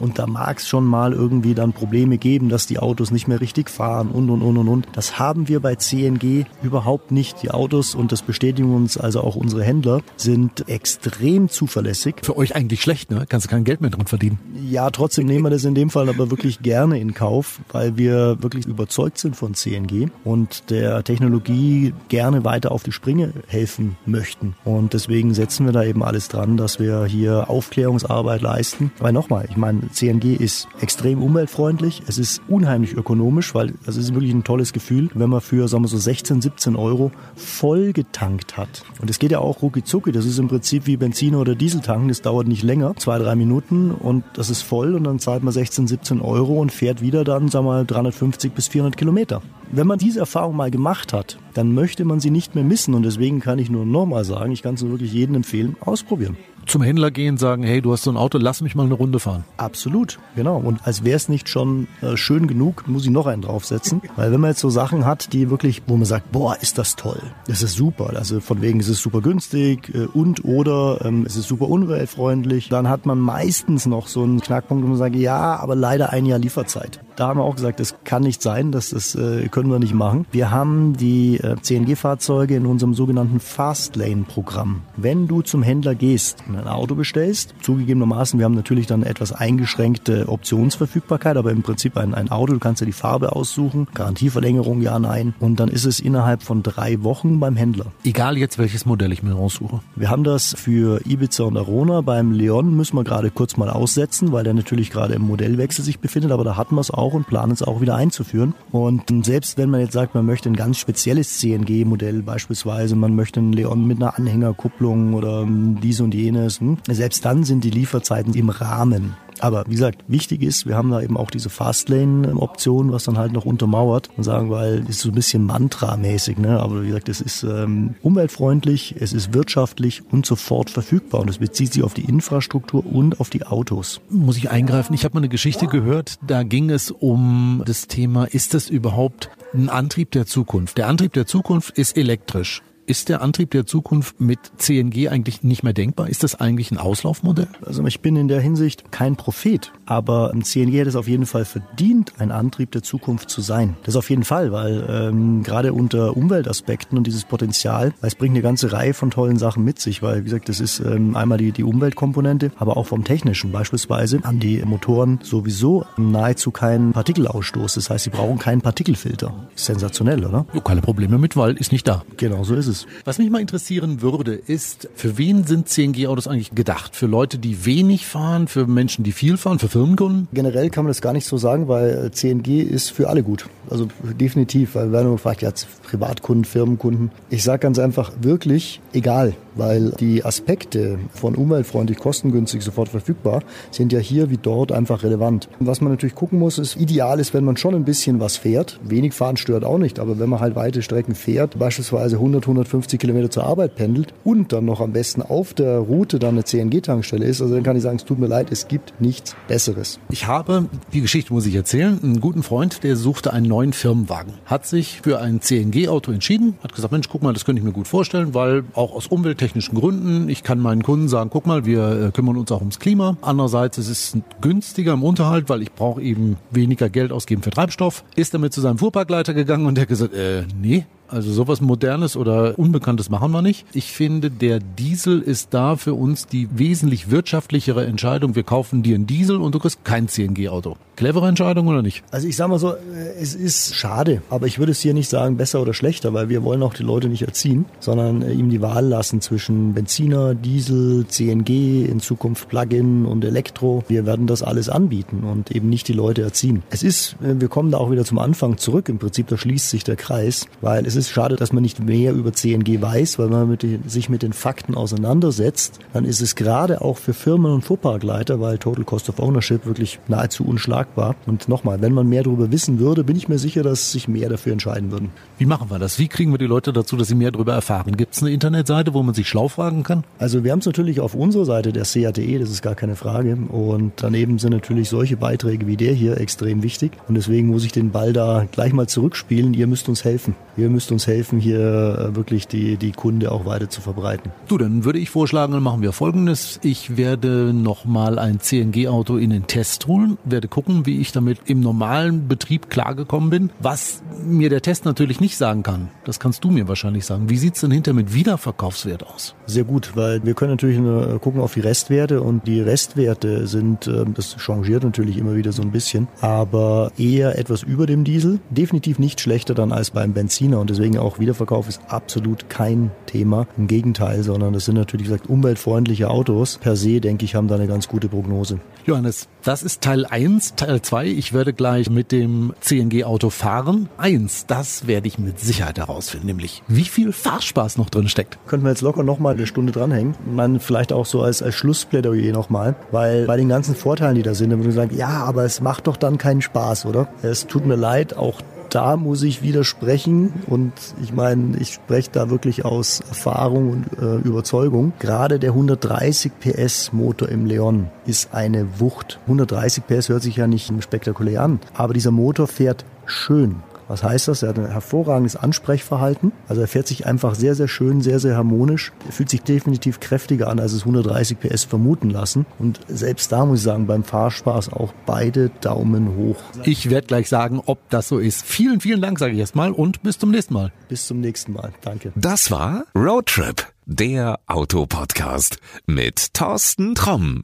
Und 0.00 0.18
da 0.18 0.26
mag 0.26 0.58
es 0.58 0.66
schon 0.66 0.84
mal 0.84 1.12
irgendwie 1.12 1.54
dann 1.54 1.72
Probleme 1.72 2.18
geben, 2.18 2.48
dass 2.48 2.66
die 2.66 2.80
Autos 2.80 3.12
nicht 3.12 3.28
mehr 3.28 3.40
richtig 3.40 3.70
fahren 3.70 4.08
und, 4.08 4.28
und, 4.30 4.42
und, 4.42 4.56
und, 4.58 4.68
und. 4.68 4.88
Das 4.94 5.20
haben 5.20 5.46
wir 5.46 5.60
bei 5.60 5.76
CNG 5.76 6.44
überhaupt 6.64 7.12
nicht. 7.12 7.44
Die 7.44 7.52
Autos, 7.52 7.94
und 7.94 8.10
das 8.10 8.22
bestätigen 8.22 8.74
uns 8.74 8.98
also 8.98 9.20
auch 9.20 9.36
unsere 9.36 9.62
Händler, 9.62 10.02
sind 10.16 10.68
extrem 10.68 11.48
zuverlässig. 11.48 12.16
Für 12.22 12.36
euch 12.36 12.56
eigentlich 12.56 12.82
schlecht, 12.82 13.12
ne? 13.12 13.26
Kannst 13.28 13.46
du 13.46 13.50
kein 13.50 13.62
Geld 13.62 13.80
mehr 13.80 13.90
dran 13.90 14.08
verdienen. 14.08 14.40
Ja, 14.68 14.90
trotzdem 14.90 15.26
nehmen 15.26 15.44
wir 15.44 15.50
das 15.50 15.64
in 15.64 15.76
dem 15.76 15.90
Fall 15.90 16.08
aber 16.08 16.30
wirklich 16.30 16.62
gerne 16.62 16.98
in 16.98 17.14
Kauf, 17.14 17.60
weil 17.70 17.96
wir 17.96 18.42
wirklich 18.42 18.66
überzeugt 18.66 19.18
sind 19.18 19.36
von 19.36 19.54
CNG 19.54 20.08
und 20.24 20.70
der 20.70 21.04
Technologie 21.04 21.94
gerne 22.08 22.44
weiter 22.44 22.72
auf 22.72 22.82
die 22.82 22.92
Sprünge 22.92 23.32
helfen 23.46 23.91
möchten. 24.06 24.54
Und 24.64 24.94
deswegen 24.94 25.34
setzen 25.34 25.66
wir 25.66 25.72
da 25.72 25.84
eben 25.84 26.02
alles 26.02 26.28
dran, 26.28 26.56
dass 26.56 26.78
wir 26.78 27.04
hier 27.04 27.50
Aufklärungsarbeit 27.50 28.42
leisten. 28.42 28.92
Weil 28.98 29.12
nochmal, 29.12 29.46
ich 29.50 29.56
meine, 29.56 29.90
CNG 29.90 30.34
ist 30.34 30.68
extrem 30.80 31.22
umweltfreundlich, 31.22 32.02
es 32.06 32.18
ist 32.18 32.42
unheimlich 32.48 32.94
ökonomisch, 32.94 33.54
weil 33.54 33.74
es 33.86 33.96
ist 33.96 34.14
wirklich 34.14 34.32
ein 34.32 34.44
tolles 34.44 34.72
Gefühl, 34.72 35.10
wenn 35.14 35.30
man 35.30 35.40
für 35.40 35.68
sagen 35.68 35.84
wir 35.84 35.88
so 35.88 35.98
16, 35.98 36.42
17 36.42 36.76
Euro 36.76 37.10
voll 37.36 37.92
getankt 37.92 38.56
hat. 38.56 38.84
Und 39.00 39.10
es 39.10 39.18
geht 39.18 39.32
ja 39.32 39.38
auch 39.38 39.62
rucki 39.62 39.84
zucki, 39.84 40.12
das 40.12 40.26
ist 40.26 40.38
im 40.38 40.48
Prinzip 40.48 40.86
wie 40.86 40.96
Benzin 40.96 41.34
oder 41.34 41.54
Dieseltanken, 41.54 42.08
das 42.08 42.22
dauert 42.22 42.48
nicht 42.48 42.62
länger, 42.62 42.94
zwei, 42.96 43.18
drei 43.18 43.34
Minuten 43.34 43.90
und 43.90 44.24
das 44.34 44.50
ist 44.50 44.62
voll 44.62 44.94
und 44.94 45.04
dann 45.04 45.18
zahlt 45.18 45.42
man 45.42 45.52
16, 45.52 45.86
17 45.86 46.20
Euro 46.20 46.60
und 46.60 46.72
fährt 46.72 47.00
wieder 47.00 47.24
dann, 47.24 47.48
sagen 47.48 47.66
wir 47.66 47.72
mal, 47.72 47.86
350 47.86 48.52
bis 48.52 48.68
400 48.68 48.96
Kilometer. 48.96 49.42
Wenn 49.70 49.86
man 49.86 49.98
diese 49.98 50.20
Erfahrung 50.20 50.56
mal 50.56 50.70
gemacht 50.70 51.14
hat, 51.14 51.38
dann 51.54 51.72
möchte 51.72 52.04
man 52.04 52.20
sie 52.20 52.30
nicht 52.30 52.54
mehr 52.54 52.64
missen 52.64 52.94
und 52.94 53.04
deswegen 53.04 53.40
kann 53.40 53.58
ich 53.58 53.70
nur 53.70 53.81
nochmal 53.84 54.24
sagen, 54.24 54.52
ich 54.52 54.62
kann 54.62 54.74
es 54.74 54.86
wirklich 54.86 55.12
jedem 55.12 55.36
empfehlen, 55.36 55.76
ausprobieren 55.80 56.36
zum 56.66 56.82
Händler 56.82 57.10
gehen, 57.10 57.36
sagen, 57.36 57.62
hey, 57.62 57.80
du 57.80 57.92
hast 57.92 58.02
so 58.02 58.10
ein 58.10 58.16
Auto, 58.16 58.38
lass 58.38 58.60
mich 58.60 58.74
mal 58.74 58.84
eine 58.84 58.94
Runde 58.94 59.18
fahren. 59.18 59.44
Absolut, 59.56 60.18
genau. 60.36 60.58
Und 60.58 60.86
als 60.86 61.04
wäre 61.04 61.16
es 61.16 61.28
nicht 61.28 61.48
schon 61.48 61.88
äh, 62.00 62.16
schön 62.16 62.46
genug, 62.46 62.84
muss 62.86 63.04
ich 63.04 63.10
noch 63.10 63.26
einen 63.26 63.42
draufsetzen. 63.42 64.02
Weil 64.16 64.32
wenn 64.32 64.40
man 64.40 64.50
jetzt 64.50 64.60
so 64.60 64.70
Sachen 64.70 65.04
hat, 65.04 65.32
die 65.32 65.50
wirklich, 65.50 65.82
wo 65.86 65.96
man 65.96 66.04
sagt, 66.04 66.32
boah, 66.32 66.56
ist 66.60 66.78
das 66.78 66.96
toll, 66.96 67.20
das 67.46 67.62
ist 67.62 67.76
super. 67.76 68.12
Also 68.16 68.40
von 68.40 68.62
wegen, 68.62 68.80
es 68.80 68.88
ist 68.88 69.02
super 69.02 69.20
günstig 69.20 69.92
äh, 69.94 70.06
und 70.06 70.44
oder 70.44 71.04
ähm, 71.04 71.24
es 71.26 71.36
ist 71.36 71.48
super 71.48 71.68
umweltfreundlich, 71.68 72.68
dann 72.68 72.88
hat 72.88 73.06
man 73.06 73.18
meistens 73.18 73.86
noch 73.86 74.06
so 74.08 74.22
einen 74.22 74.40
Knackpunkt, 74.40 74.84
wo 74.84 74.88
man 74.88 74.98
sagt, 74.98 75.16
ja, 75.16 75.56
aber 75.56 75.74
leider 75.74 76.12
ein 76.12 76.26
Jahr 76.26 76.38
Lieferzeit. 76.38 77.00
Da 77.16 77.28
haben 77.28 77.38
wir 77.38 77.44
auch 77.44 77.56
gesagt, 77.56 77.80
das 77.80 77.94
kann 78.04 78.22
nicht 78.22 78.42
sein, 78.42 78.72
das, 78.72 78.90
das 78.90 79.14
äh, 79.14 79.48
können 79.48 79.70
wir 79.70 79.78
nicht 79.78 79.94
machen. 79.94 80.26
Wir 80.32 80.50
haben 80.50 80.96
die 80.96 81.38
äh, 81.38 81.56
CNG-Fahrzeuge 81.60 82.56
in 82.56 82.66
unserem 82.66 82.94
sogenannten 82.94 83.40
Fastlane-Programm. 83.40 84.82
Wenn 84.96 85.28
du 85.28 85.42
zum 85.42 85.62
Händler 85.62 85.94
gehst, 85.94 86.42
ein 86.48 86.66
Auto 86.66 86.94
bestellst. 86.94 87.54
Zugegebenermaßen, 87.60 88.38
wir 88.38 88.44
haben 88.44 88.54
natürlich 88.54 88.86
dann 88.86 89.02
etwas 89.02 89.32
eingeschränkte 89.32 90.28
Optionsverfügbarkeit, 90.28 91.36
aber 91.36 91.50
im 91.50 91.62
Prinzip 91.62 91.96
ein, 91.96 92.14
ein 92.14 92.30
Auto, 92.30 92.54
du 92.54 92.58
kannst 92.58 92.80
ja 92.80 92.86
die 92.86 92.92
Farbe 92.92 93.34
aussuchen, 93.34 93.88
Garantieverlängerung, 93.94 94.80
ja, 94.80 94.98
nein. 94.98 95.34
Und 95.40 95.60
dann 95.60 95.68
ist 95.68 95.84
es 95.84 96.00
innerhalb 96.00 96.42
von 96.42 96.62
drei 96.62 97.02
Wochen 97.02 97.40
beim 97.40 97.56
Händler. 97.56 97.86
Egal 98.04 98.38
jetzt, 98.38 98.58
welches 98.58 98.86
Modell 98.86 99.12
ich 99.12 99.22
mir 99.22 99.32
raussuche. 99.32 99.80
Wir 99.96 100.10
haben 100.10 100.24
das 100.24 100.54
für 100.56 101.00
Ibiza 101.06 101.44
und 101.44 101.56
Arona. 101.56 102.00
Beim 102.00 102.32
Leon 102.32 102.74
müssen 102.74 102.96
wir 102.96 103.04
gerade 103.04 103.30
kurz 103.30 103.56
mal 103.56 103.70
aussetzen, 103.70 104.32
weil 104.32 104.44
der 104.44 104.54
natürlich 104.54 104.90
gerade 104.90 105.14
im 105.14 105.22
Modellwechsel 105.22 105.84
sich 105.84 105.98
befindet, 105.98 106.32
aber 106.32 106.44
da 106.44 106.56
hatten 106.56 106.74
wir 106.74 106.80
es 106.80 106.90
auch 106.90 107.01
und 107.10 107.26
planen 107.26 107.52
es 107.52 107.62
auch 107.62 107.80
wieder 107.80 107.96
einzuführen. 107.96 108.54
Und 108.70 109.02
selbst 109.26 109.58
wenn 109.58 109.68
man 109.68 109.80
jetzt 109.80 109.92
sagt, 109.92 110.14
man 110.14 110.24
möchte 110.24 110.48
ein 110.48 110.56
ganz 110.56 110.78
spezielles 110.78 111.38
CNG-Modell 111.38 112.22
beispielsweise, 112.22 112.96
man 112.96 113.14
möchte 113.14 113.40
einen 113.40 113.52
Leon 113.52 113.86
mit 113.86 114.00
einer 114.00 114.16
Anhängerkupplung 114.16 115.14
oder 115.14 115.46
dies 115.46 116.00
und 116.00 116.14
jenes, 116.14 116.62
müssen. 116.62 116.78
Selbst 116.88 117.24
dann 117.24 117.44
sind 117.44 117.64
die 117.64 117.70
Lieferzeiten 117.70 118.34
im 118.34 118.48
Rahmen. 118.48 119.14
Aber 119.42 119.64
wie 119.66 119.72
gesagt, 119.72 120.04
wichtig 120.06 120.40
ist, 120.40 120.66
wir 120.68 120.76
haben 120.76 120.92
da 120.92 121.02
eben 121.02 121.16
auch 121.16 121.28
diese 121.28 121.50
Fastlane-Option, 121.50 122.92
was 122.92 123.02
dann 123.02 123.18
halt 123.18 123.32
noch 123.32 123.44
untermauert 123.44 124.08
und 124.16 124.22
sagen, 124.22 124.50
weil 124.50 124.84
es 124.84 124.90
ist 124.90 125.00
so 125.00 125.08
ein 125.08 125.16
bisschen 125.16 125.44
Mantra-mäßig, 125.46 126.38
ne? 126.38 126.60
Aber 126.60 126.82
wie 126.82 126.86
gesagt, 126.86 127.08
es 127.08 127.20
ist 127.20 127.42
ähm, 127.42 127.96
umweltfreundlich, 128.02 128.94
es 129.00 129.12
ist 129.12 129.34
wirtschaftlich 129.34 130.04
und 130.12 130.26
sofort 130.26 130.70
verfügbar 130.70 131.22
und 131.22 131.28
es 131.28 131.38
bezieht 131.38 131.72
sich 131.72 131.82
auf 131.82 131.92
die 131.92 132.04
Infrastruktur 132.04 132.86
und 132.86 133.18
auf 133.18 133.30
die 133.30 133.44
Autos. 133.44 134.00
Muss 134.10 134.36
ich 134.36 134.48
eingreifen? 134.48 134.94
Ich 134.94 135.04
habe 135.04 135.14
mal 135.14 135.20
eine 135.20 135.28
Geschichte 135.28 135.66
gehört, 135.66 136.20
da 136.24 136.44
ging 136.44 136.70
es 136.70 136.92
um 136.92 137.64
das 137.66 137.88
Thema, 137.88 138.26
ist 138.26 138.54
das 138.54 138.70
überhaupt 138.70 139.28
ein 139.54 139.68
Antrieb 139.68 140.12
der 140.12 140.24
Zukunft? 140.24 140.78
Der 140.78 140.86
Antrieb 140.86 141.14
der 141.14 141.26
Zukunft 141.26 141.76
ist 141.76 141.96
elektrisch. 141.96 142.62
Ist 142.84 143.08
der 143.08 143.22
Antrieb 143.22 143.52
der 143.52 143.64
Zukunft 143.64 144.20
mit 144.20 144.40
CNG 144.56 145.08
eigentlich 145.08 145.44
nicht 145.44 145.62
mehr 145.62 145.72
denkbar? 145.72 146.08
Ist 146.08 146.24
das 146.24 146.40
eigentlich 146.40 146.72
ein 146.72 146.78
Auslaufmodell? 146.78 147.46
Also 147.64 147.86
ich 147.86 148.00
bin 148.00 148.16
in 148.16 148.26
der 148.26 148.40
Hinsicht 148.40 148.90
kein 148.90 149.14
Prophet, 149.14 149.70
aber 149.86 150.32
CNG 150.42 150.80
hat 150.80 150.88
es 150.88 150.96
auf 150.96 151.06
jeden 151.06 151.26
Fall 151.26 151.44
verdient, 151.44 152.14
ein 152.18 152.32
Antrieb 152.32 152.72
der 152.72 152.82
Zukunft 152.82 153.30
zu 153.30 153.40
sein. 153.40 153.76
Das 153.84 153.94
auf 153.94 154.10
jeden 154.10 154.24
Fall, 154.24 154.50
weil 154.50 154.84
ähm, 154.88 155.44
gerade 155.44 155.72
unter 155.72 156.16
Umweltaspekten 156.16 156.98
und 156.98 157.06
dieses 157.06 157.24
Potenzial, 157.24 157.94
es 158.02 158.16
bringt 158.16 158.34
eine 158.34 158.42
ganze 158.42 158.72
Reihe 158.72 158.94
von 158.94 159.12
tollen 159.12 159.38
Sachen 159.38 159.62
mit 159.62 159.80
sich, 159.80 160.02
weil 160.02 160.20
wie 160.20 160.24
gesagt, 160.24 160.48
das 160.48 160.58
ist 160.58 160.80
ähm, 160.80 161.14
einmal 161.14 161.38
die, 161.38 161.52
die 161.52 161.64
Umweltkomponente, 161.64 162.50
aber 162.56 162.76
auch 162.76 162.86
vom 162.86 163.04
Technischen. 163.04 163.52
Beispielsweise 163.52 164.20
haben 164.24 164.40
die 164.40 164.60
Motoren 164.64 165.20
sowieso 165.22 165.86
nahezu 165.96 166.50
keinen 166.50 166.92
Partikelausstoß. 166.92 167.74
Das 167.74 167.90
heißt, 167.90 168.04
sie 168.04 168.10
brauchen 168.10 168.40
keinen 168.40 168.60
Partikelfilter. 168.60 169.48
Sensationell, 169.54 170.24
oder? 170.24 170.46
Keine 170.64 170.80
Probleme 170.80 171.18
mit, 171.18 171.36
weil 171.36 171.56
ist 171.56 171.70
nicht 171.70 171.86
da. 171.86 172.02
Genau 172.16 172.42
so 172.42 172.56
ist 172.56 172.66
es 172.66 172.71
es. 172.72 172.86
Was 173.04 173.18
mich 173.18 173.30
mal 173.30 173.40
interessieren 173.40 174.02
würde, 174.02 174.34
ist, 174.34 174.88
für 174.94 175.18
wen 175.18 175.44
sind 175.44 175.68
CNG-Autos 175.68 176.26
eigentlich 176.26 176.54
gedacht? 176.54 176.96
Für 176.96 177.06
Leute, 177.06 177.38
die 177.38 177.64
wenig 177.64 178.06
fahren, 178.06 178.48
für 178.48 178.66
Menschen, 178.66 179.04
die 179.04 179.12
viel 179.12 179.36
fahren, 179.36 179.58
für 179.58 179.68
Firmenkunden? 179.68 180.28
Generell 180.32 180.70
kann 180.70 180.84
man 180.84 180.90
das 180.90 181.00
gar 181.00 181.12
nicht 181.12 181.26
so 181.26 181.36
sagen, 181.36 181.68
weil 181.68 182.10
CNG 182.10 182.62
ist 182.62 182.90
für 182.90 183.08
alle 183.08 183.22
gut. 183.22 183.46
Also 183.70 183.88
definitiv, 184.18 184.74
weil 184.74 184.90
wenn 184.92 185.06
man 185.06 185.18
fragt, 185.18 185.42
ja, 185.42 185.52
Privatkunden, 185.82 186.44
Firmenkunden. 186.44 187.10
Ich 187.30 187.44
sage 187.44 187.60
ganz 187.60 187.78
einfach, 187.78 188.12
wirklich 188.20 188.80
egal, 188.92 189.34
weil 189.54 189.90
die 190.00 190.24
Aspekte 190.24 190.98
von 191.12 191.34
umweltfreundlich, 191.34 191.98
kostengünstig, 191.98 192.62
sofort 192.62 192.88
verfügbar 192.88 193.42
sind 193.70 193.92
ja 193.92 193.98
hier 193.98 194.30
wie 194.30 194.38
dort 194.38 194.72
einfach 194.72 195.02
relevant. 195.02 195.48
Was 195.60 195.80
man 195.80 195.92
natürlich 195.92 196.14
gucken 196.14 196.38
muss, 196.38 196.58
ist, 196.58 196.76
ideal 196.76 197.20
ist, 197.20 197.34
wenn 197.34 197.44
man 197.44 197.56
schon 197.56 197.74
ein 197.74 197.84
bisschen 197.84 198.20
was 198.20 198.36
fährt. 198.36 198.80
Wenig 198.82 199.12
fahren 199.14 199.36
stört 199.36 199.64
auch 199.64 199.78
nicht, 199.78 199.98
aber 199.98 200.18
wenn 200.18 200.28
man 200.28 200.40
halt 200.40 200.56
weite 200.56 200.82
Strecken 200.82 201.14
fährt, 201.14 201.58
beispielsweise 201.58 202.16
100, 202.16 202.44
150 202.44 203.00
Kilometer 203.00 203.30
zur 203.30 203.44
Arbeit 203.44 203.76
pendelt 203.76 204.14
und 204.24 204.52
dann 204.52 204.64
noch 204.64 204.80
am 204.80 204.92
besten 204.92 205.22
auf 205.22 205.54
der 205.54 205.78
Route 205.78 206.18
dann 206.18 206.34
eine 206.34 206.44
CNG-Tankstelle 206.44 207.24
ist, 207.24 207.40
also 207.40 207.54
dann 207.54 207.62
kann 207.62 207.76
ich 207.76 207.82
sagen, 207.82 207.96
es 207.96 208.04
tut 208.04 208.18
mir 208.18 208.26
leid, 208.26 208.48
es 208.50 208.68
gibt 208.68 209.00
nichts 209.00 209.36
Besseres. 209.48 209.98
Ich 210.10 210.26
habe, 210.26 210.66
die 210.92 211.00
Geschichte 211.00 211.32
muss 211.32 211.46
ich 211.46 211.54
erzählen, 211.54 211.98
einen 212.02 212.20
guten 212.20 212.42
Freund, 212.42 212.82
der 212.82 212.96
suchte 212.96 213.32
einen 213.32 213.46
neuen 213.46 213.72
Firmenwagen, 213.72 214.34
hat 214.46 214.66
sich 214.66 215.00
für 215.02 215.20
ein 215.20 215.40
CNG-Auto 215.40 216.12
entschieden, 216.12 216.56
hat 216.62 216.74
gesagt, 216.74 216.92
Mensch, 216.92 217.08
guck 217.08 217.22
mal, 217.22 217.32
das 217.32 217.44
könnte 217.44 217.60
ich 217.60 217.64
mir 217.64 217.72
gut 217.72 217.88
vorstellen, 217.88 218.34
weil 218.34 218.64
auch 218.74 218.94
aus 218.94 219.06
umwelttechnischen 219.42 219.74
Gründen, 219.78 220.28
ich 220.28 220.44
kann 220.44 220.60
meinen 220.60 220.82
Kunden 220.82 221.08
sagen, 221.08 221.28
guck 221.30 221.46
mal, 221.46 221.64
wir 221.64 222.08
äh, 222.08 222.10
kümmern 222.12 222.36
uns 222.36 222.52
auch 222.52 222.60
ums 222.60 222.78
Klima. 222.78 223.16
Andererseits 223.22 223.76
ist 223.76 223.88
es 223.88 224.16
günstiger 224.40 224.92
im 224.92 225.02
Unterhalt, 225.02 225.48
weil 225.48 225.62
ich 225.62 225.72
brauche 225.72 226.00
eben 226.00 226.36
weniger 226.50 226.88
Geld 226.88 227.10
ausgeben 227.10 227.42
für 227.42 227.50
Treibstoff. 227.50 228.04
Ist 228.14 228.34
damit 228.34 228.52
zu 228.52 228.60
seinem 228.60 228.78
Fuhrparkleiter 228.78 229.34
gegangen 229.34 229.66
und 229.66 229.74
der 229.74 229.82
hat 229.82 229.88
gesagt, 229.88 230.14
äh, 230.14 230.44
nee, 230.60 230.86
Also 231.12 231.30
sowas 231.30 231.60
Modernes 231.60 232.16
oder 232.16 232.58
Unbekanntes 232.58 233.10
machen 233.10 233.32
wir 233.32 233.42
nicht. 233.42 233.66
Ich 233.74 233.92
finde, 233.92 234.30
der 234.30 234.60
Diesel 234.60 235.20
ist 235.20 235.52
da 235.52 235.76
für 235.76 235.92
uns 235.92 236.26
die 236.26 236.48
wesentlich 236.54 237.10
wirtschaftlichere 237.10 237.84
Entscheidung. 237.84 238.34
Wir 238.34 238.44
kaufen 238.44 238.82
dir 238.82 238.94
einen 238.94 239.06
Diesel 239.06 239.36
und 239.36 239.54
du 239.54 239.58
kriegst 239.58 239.84
kein 239.84 240.08
CNG-Auto. 240.08 240.76
Clevere 240.96 241.28
Entscheidung 241.28 241.66
oder 241.66 241.82
nicht? 241.82 242.02
Also 242.10 242.28
ich 242.28 242.36
sage 242.36 242.50
mal 242.50 242.58
so, 242.58 242.74
es 243.20 243.34
ist 243.34 243.74
schade, 243.74 244.22
aber 244.30 244.46
ich 244.46 244.58
würde 244.58 244.72
es 244.72 244.80
hier 244.80 244.94
nicht 244.94 245.10
sagen 245.10 245.36
besser 245.36 245.60
oder 245.60 245.74
schlechter, 245.74 246.14
weil 246.14 246.30
wir 246.30 246.44
wollen 246.44 246.62
auch 246.62 246.74
die 246.74 246.82
Leute 246.82 247.08
nicht 247.08 247.22
erziehen, 247.22 247.66
sondern 247.80 248.22
ihm 248.30 248.48
die 248.48 248.62
Wahl 248.62 248.86
lassen 248.86 249.20
zwischen 249.20 249.74
Benziner, 249.74 250.34
Diesel, 250.34 251.06
CNG, 251.08 251.86
in 251.86 252.00
Zukunft 252.00 252.48
Plug-in 252.48 253.04
und 253.04 253.24
Elektro. 253.24 253.84
Wir 253.88 254.06
werden 254.06 254.26
das 254.26 254.42
alles 254.42 254.70
anbieten 254.70 255.24
und 255.24 255.50
eben 255.50 255.68
nicht 255.68 255.88
die 255.88 255.92
Leute 255.92 256.22
erziehen. 256.22 256.62
Es 256.70 256.82
ist, 256.82 257.16
wir 257.20 257.48
kommen 257.48 257.70
da 257.70 257.78
auch 257.78 257.90
wieder 257.90 258.04
zum 258.04 258.18
Anfang 258.18 258.56
zurück. 258.56 258.88
Im 258.88 258.98
Prinzip, 258.98 259.26
da 259.26 259.36
schließt 259.36 259.68
sich 259.68 259.84
der 259.84 259.96
Kreis, 259.96 260.46
weil 260.60 260.86
es 260.86 260.96
ist 260.96 261.01
schade, 261.10 261.36
dass 261.36 261.52
man 261.52 261.62
nicht 261.62 261.82
mehr 261.82 262.12
über 262.12 262.32
CNG 262.32 262.80
weiß, 262.80 263.18
weil 263.18 263.28
man 263.28 263.48
mit 263.48 263.62
den, 263.62 263.88
sich 263.88 264.08
mit 264.08 264.22
den 264.22 264.32
Fakten 264.32 264.74
auseinandersetzt. 264.74 265.80
Dann 265.92 266.04
ist 266.04 266.20
es 266.20 266.34
gerade 266.34 266.80
auch 266.80 266.98
für 266.98 267.14
Firmen 267.14 267.52
und 267.52 267.62
Fuhrparkleiter, 267.62 268.40
weil 268.40 268.58
Total 268.58 268.84
Cost 268.84 269.08
of 269.08 269.18
Ownership 269.18 269.66
wirklich 269.66 269.98
nahezu 270.08 270.44
unschlagbar. 270.44 271.16
Und 271.26 271.48
nochmal, 271.48 271.80
wenn 271.80 271.92
man 271.92 272.08
mehr 272.08 272.22
darüber 272.22 272.50
wissen 272.52 272.78
würde, 272.78 273.04
bin 273.04 273.16
ich 273.16 273.28
mir 273.28 273.38
sicher, 273.38 273.62
dass 273.62 273.92
sich 273.92 274.08
mehr 274.08 274.28
dafür 274.28 274.52
entscheiden 274.52 274.90
würden. 274.90 275.10
Wie 275.38 275.46
machen 275.46 275.70
wir 275.70 275.78
das? 275.78 275.98
Wie 275.98 276.08
kriegen 276.08 276.30
wir 276.32 276.38
die 276.38 276.46
Leute 276.46 276.72
dazu, 276.72 276.96
dass 276.96 277.08
sie 277.08 277.14
mehr 277.14 277.32
darüber 277.32 277.54
erfahren? 277.54 277.96
Gibt 277.96 278.14
es 278.14 278.22
eine 278.22 278.32
Internetseite, 278.32 278.94
wo 278.94 279.02
man 279.02 279.14
sich 279.14 279.28
schlau 279.28 279.48
fragen 279.48 279.82
kann? 279.82 280.04
Also 280.18 280.44
wir 280.44 280.52
haben 280.52 280.60
es 280.60 280.66
natürlich 280.66 281.00
auf 281.00 281.14
unserer 281.14 281.44
Seite 281.44 281.72
der 281.72 281.84
CATE, 281.84 282.38
das 282.38 282.50
ist 282.50 282.62
gar 282.62 282.74
keine 282.74 282.96
Frage. 282.96 283.36
Und 283.48 283.92
daneben 283.96 284.38
sind 284.38 284.52
natürlich 284.52 284.88
solche 284.88 285.16
Beiträge 285.16 285.66
wie 285.66 285.76
der 285.76 285.92
hier 285.92 286.20
extrem 286.20 286.62
wichtig. 286.62 286.92
Und 287.08 287.14
deswegen 287.14 287.48
muss 287.48 287.64
ich 287.64 287.72
den 287.72 287.90
Ball 287.90 288.12
da 288.12 288.46
gleich 288.52 288.72
mal 288.72 288.86
zurückspielen. 288.86 289.54
Ihr 289.54 289.66
müsst 289.66 289.88
uns 289.88 290.04
helfen. 290.04 290.34
Ihr 290.56 290.68
müsst 290.68 290.91
uns 290.92 291.06
helfen, 291.06 291.40
hier 291.40 291.58
äh, 291.58 292.16
wirklich 292.16 292.46
die, 292.46 292.76
die 292.76 292.92
Kunde 292.92 293.32
auch 293.32 293.44
weiter 293.44 293.68
zu 293.68 293.80
verbreiten. 293.80 294.30
Du, 294.48 294.58
dann 294.58 294.84
würde 294.84 294.98
ich 294.98 295.10
vorschlagen, 295.10 295.52
dann 295.52 295.62
machen 295.62 295.82
wir 295.82 295.92
folgendes. 295.92 296.60
Ich 296.62 296.96
werde 296.96 297.52
nochmal 297.52 298.18
ein 298.18 298.40
CNG-Auto 298.40 299.16
in 299.16 299.30
den 299.30 299.46
Test 299.46 299.86
holen, 299.86 300.18
werde 300.24 300.48
gucken, 300.48 300.86
wie 300.86 301.00
ich 301.00 301.12
damit 301.12 301.38
im 301.46 301.60
normalen 301.60 302.28
Betrieb 302.28 302.70
klargekommen 302.70 303.30
bin. 303.30 303.50
Was 303.60 304.02
mir 304.24 304.50
der 304.50 304.62
Test 304.62 304.84
natürlich 304.84 305.20
nicht 305.20 305.36
sagen 305.36 305.62
kann, 305.62 305.88
das 306.04 306.20
kannst 306.20 306.44
du 306.44 306.50
mir 306.50 306.68
wahrscheinlich 306.68 307.06
sagen. 307.06 307.28
Wie 307.28 307.38
sieht's 307.38 307.60
denn 307.60 307.70
hinter 307.70 307.92
mit 307.92 308.14
Wiederverkaufswert 308.14 309.06
aus? 309.06 309.34
Sehr 309.46 309.64
gut, 309.64 309.92
weil 309.94 310.24
wir 310.24 310.34
können 310.34 310.52
natürlich 310.52 310.78
nur 310.78 311.18
gucken 311.18 311.40
auf 311.40 311.54
die 311.54 311.60
Restwerte 311.60 312.20
und 312.20 312.46
die 312.46 312.60
Restwerte 312.60 313.46
sind, 313.46 313.86
ähm, 313.86 314.14
das 314.14 314.36
changiert 314.38 314.84
natürlich 314.84 315.16
immer 315.16 315.34
wieder 315.34 315.52
so 315.52 315.62
ein 315.62 315.70
bisschen, 315.70 316.08
aber 316.20 316.92
eher 316.98 317.38
etwas 317.38 317.62
über 317.62 317.86
dem 317.86 318.04
Diesel. 318.04 318.40
Definitiv 318.50 318.98
nicht 318.98 319.20
schlechter 319.20 319.54
dann 319.54 319.72
als 319.72 319.90
beim 319.90 320.12
Benziner 320.12 320.60
und 320.60 320.70
deswegen 320.72 320.98
auch 320.98 321.18
Wiederverkauf 321.18 321.68
ist 321.68 321.80
absolut 321.88 322.48
kein 322.48 322.90
Thema. 323.06 323.46
Im 323.56 323.66
Gegenteil, 323.66 324.22
sondern 324.22 324.52
das 324.52 324.64
sind 324.64 324.76
natürlich 324.76 325.06
gesagt 325.06 325.28
umweltfreundliche 325.28 326.10
Autos. 326.10 326.58
Per 326.58 326.76
se, 326.76 327.00
denke 327.00 327.24
ich, 327.24 327.34
haben 327.34 327.48
da 327.48 327.54
eine 327.54 327.66
ganz 327.66 327.88
gute 327.88 328.08
Prognose. 328.08 328.60
Johannes, 328.84 329.28
das 329.44 329.62
ist 329.62 329.80
Teil 329.80 330.06
1. 330.06 330.54
Teil 330.56 330.82
2, 330.82 331.06
ich 331.06 331.32
werde 331.32 331.52
gleich 331.52 331.88
mit 331.88 332.10
dem 332.10 332.52
CNG-Auto 332.60 333.30
fahren. 333.30 333.88
Eins, 333.96 334.46
das 334.46 334.86
werde 334.88 335.06
ich 335.06 335.18
mit 335.18 335.38
Sicherheit 335.38 335.78
herausfinden, 335.78 336.26
nämlich 336.26 336.62
wie 336.66 336.84
viel 336.84 337.12
Fahrspaß 337.12 337.78
noch 337.78 337.90
drin 337.90 338.08
steckt. 338.08 338.38
Könnten 338.46 338.66
wir 338.66 338.70
jetzt 338.70 338.82
locker 338.82 339.04
nochmal 339.04 339.34
eine 339.34 339.46
Stunde 339.46 339.72
dranhängen. 339.72 340.16
Man 340.26 340.58
vielleicht 340.58 340.92
auch 340.92 341.06
so 341.06 341.22
als, 341.22 341.42
als 341.42 341.54
Schlussplädoyer 341.54 342.32
nochmal, 342.32 342.74
weil 342.90 343.26
bei 343.26 343.36
den 343.36 343.48
ganzen 343.48 343.76
Vorteilen, 343.76 344.16
die 344.16 344.22
da 344.22 344.34
sind, 344.34 344.50
dann 344.50 344.58
würde 344.58 344.70
ich 344.70 344.74
sagen, 344.74 344.96
ja, 344.96 345.24
aber 345.24 345.44
es 345.44 345.60
macht 345.60 345.86
doch 345.86 345.96
dann 345.96 346.18
keinen 346.18 346.42
Spaß, 346.42 346.86
oder? 346.86 347.08
Es 347.22 347.46
tut 347.46 347.66
mir 347.66 347.76
leid, 347.76 348.16
auch 348.16 348.40
da 348.72 348.96
muss 348.96 349.22
ich 349.22 349.42
widersprechen 349.42 350.32
und 350.46 350.72
ich 351.02 351.12
meine, 351.12 351.58
ich 351.58 351.74
spreche 351.74 352.10
da 352.10 352.30
wirklich 352.30 352.64
aus 352.64 353.00
Erfahrung 353.00 353.70
und 353.70 354.02
äh, 354.02 354.16
Überzeugung. 354.26 354.94
Gerade 354.98 355.38
der 355.38 355.50
130 355.50 356.32
PS 356.40 356.92
Motor 356.92 357.28
im 357.28 357.44
Leon 357.44 357.88
ist 358.06 358.32
eine 358.32 358.80
Wucht. 358.80 359.20
130 359.24 359.86
PS 359.86 360.08
hört 360.08 360.22
sich 360.22 360.36
ja 360.36 360.46
nicht 360.46 360.72
spektakulär 360.82 361.42
an, 361.42 361.60
aber 361.74 361.92
dieser 361.92 362.12
Motor 362.12 362.46
fährt 362.46 362.86
schön. 363.04 363.56
Was 363.92 364.02
heißt 364.02 364.28
das? 364.28 364.42
Er 364.42 364.48
hat 364.48 364.58
ein 364.58 364.70
hervorragendes 364.70 365.36
Ansprechverhalten. 365.36 366.32
Also 366.48 366.62
er 366.62 366.66
fährt 366.66 366.86
sich 366.86 367.04
einfach 367.04 367.34
sehr, 367.34 367.54
sehr 367.54 367.68
schön, 367.68 368.00
sehr, 368.00 368.20
sehr 368.20 368.38
harmonisch. 368.38 368.90
Er 369.04 369.12
fühlt 369.12 369.28
sich 369.28 369.42
definitiv 369.42 370.00
kräftiger 370.00 370.48
an, 370.48 370.60
als 370.60 370.72
es 370.72 370.80
130 370.86 371.38
PS 371.38 371.64
vermuten 371.64 372.08
lassen. 372.08 372.46
Und 372.58 372.80
selbst 372.88 373.30
da 373.32 373.44
muss 373.44 373.58
ich 373.58 373.64
sagen, 373.64 373.86
beim 373.86 374.02
Fahrspaß 374.02 374.72
auch 374.72 374.94
beide 375.04 375.50
Daumen 375.60 376.16
hoch. 376.16 376.38
Ich 376.64 376.88
werde 376.88 377.06
gleich 377.06 377.28
sagen, 377.28 377.60
ob 377.66 377.86
das 377.90 378.08
so 378.08 378.18
ist. 378.18 378.46
Vielen, 378.46 378.80
vielen 378.80 379.02
Dank, 379.02 379.18
sage 379.18 379.34
ich 379.34 379.38
erstmal 379.38 379.72
und 379.72 380.02
bis 380.02 380.18
zum 380.18 380.30
nächsten 380.30 380.54
Mal. 380.54 380.72
Bis 380.88 381.06
zum 381.06 381.20
nächsten 381.20 381.52
Mal. 381.52 381.74
Danke. 381.82 382.12
Das 382.14 382.50
war 382.50 382.84
Roadtrip, 382.96 383.66
der 383.84 384.40
Autopodcast 384.46 385.58
mit 385.84 386.32
Thorsten 386.32 386.94
Tromm. 386.94 387.42